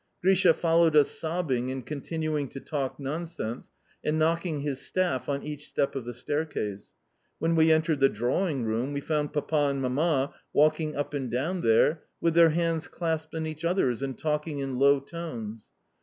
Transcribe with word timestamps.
Grisha 0.19 0.51
followed 0.55 0.95
us 0.95 1.11
sobbing 1.11 1.69
and 1.69 1.85
continuing 1.85 2.47
to 2.47 2.59
talk 2.59 2.99
nonsense, 2.99 3.69
and 4.03 4.17
knocking 4.17 4.61
his 4.61 4.81
staff 4.81 5.29
on 5.29 5.43
each 5.43 5.67
step 5.67 5.93
of 5.95 6.05
the 6.05 6.13
staircase. 6.15 6.95
When 7.37 7.55
we 7.55 7.71
entered 7.71 7.99
the 7.99 8.09
drawing 8.09 8.65
room 8.65 8.93
we 8.93 9.01
found 9.01 9.31
Papa 9.31 9.67
and 9.69 9.79
Mamma 9.79 10.33
walking 10.53 10.95
up 10.95 11.13
and 11.13 11.29
down 11.29 11.61
there, 11.61 12.01
with 12.19 12.33
their 12.33 12.49
hands 12.49 12.87
clasped 12.87 13.35
in 13.35 13.45
each 13.45 13.63
other's, 13.63 14.01
and 14.01 14.17
talking 14.17 14.57
in 14.57 14.79
low 14.79 14.99
tones. 15.01 15.69